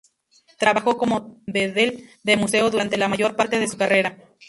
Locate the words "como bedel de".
0.97-2.35